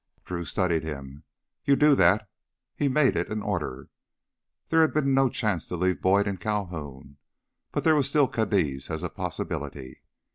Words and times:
Drew 0.25 0.45
studied 0.45 0.81
him. 0.81 1.25
"You 1.63 1.75
do 1.75 1.93
that!" 1.93 2.27
He 2.75 2.89
made 2.89 3.15
it 3.15 3.29
an 3.29 3.43
order. 3.43 3.91
There 4.69 4.81
had 4.81 4.95
been 4.95 5.13
no 5.13 5.29
chance 5.29 5.67
to 5.67 5.75
leave 5.75 6.01
Boyd 6.01 6.25
in 6.25 6.37
Calhoun. 6.37 7.17
But 7.71 7.83
there 7.83 7.93
was 7.93 8.09
still 8.09 8.27
Cadiz 8.27 8.89
as 8.89 9.03
a 9.03 9.09
possibility. 9.09 10.01